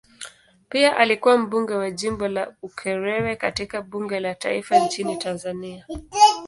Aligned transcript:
Pia 0.69 0.97
alikuwa 0.97 1.37
mbunge 1.37 1.73
wa 1.73 1.91
jimbo 1.91 2.27
la 2.27 2.55
Ukerewe 2.61 3.35
katika 3.35 3.81
bunge 3.81 4.19
la 4.19 4.35
taifa 4.35 4.77
nchini 4.79 5.17
Tanzania. 5.17 5.85